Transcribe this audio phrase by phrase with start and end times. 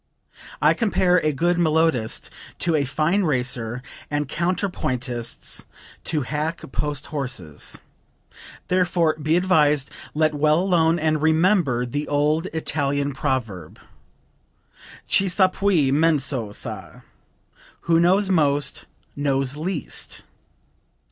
[0.63, 5.67] I compare a good melodist to a fine racer, and counterpointists
[6.05, 7.81] to hack post horses;
[8.67, 13.77] therefore be advised, let well alone and remember the old Italian proverb:
[15.07, 17.01] Chi sa piu, meno sa
[17.81, 20.25] 'Who knows most, knows least.'"